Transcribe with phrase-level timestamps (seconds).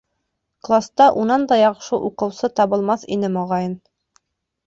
[0.67, 3.79] Класта унан да яҡшы уҡыусы табылмаҫ ине, моғайын.